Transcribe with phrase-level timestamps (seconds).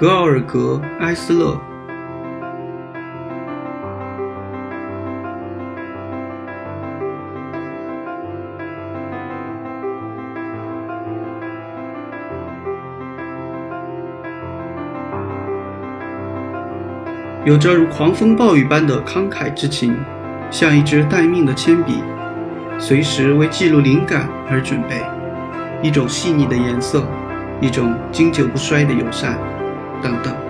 [0.00, 1.60] 格奥尔格·埃斯勒。
[17.44, 19.94] 有着如狂风暴雨般的慷慨之情，
[20.50, 22.02] 像一支待命的铅笔，
[22.78, 25.02] 随时为记录灵感而准备。
[25.82, 27.06] 一种细腻的颜色，
[27.60, 29.38] 一种经久不衰的友善，
[30.02, 30.49] 等等。